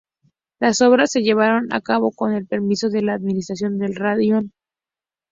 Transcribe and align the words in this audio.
Las 0.59 0.81
obras 0.81 1.11
se 1.11 1.21
llevaron 1.21 1.71
a 1.71 1.79
cabo 1.79 2.09
con 2.11 2.33
el 2.33 2.47
permiso 2.47 2.89
de 2.89 3.03
la 3.03 3.13
administración 3.13 3.77
del 3.77 3.93
raión. 3.93 4.51